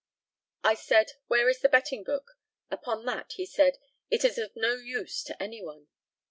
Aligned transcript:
I 0.63 0.73
said, 0.73 1.11
"Where 1.27 1.47
is 1.47 1.59
the 1.59 1.69
betting 1.69 2.03
book?" 2.03 2.31
Upon 2.71 3.05
that 3.05 3.33
he 3.33 3.45
said, 3.45 3.77
"It 4.09 4.25
is 4.25 4.39
of 4.39 4.55
no 4.55 4.73
use 4.73 5.21
to 5.25 5.39
anyone." 5.39 5.89